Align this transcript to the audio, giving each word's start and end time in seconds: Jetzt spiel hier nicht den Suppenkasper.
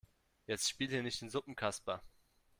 Jetzt 0.47 0.67
spiel 0.67 0.89
hier 0.89 1.03
nicht 1.03 1.21
den 1.21 1.29
Suppenkasper. 1.29 2.01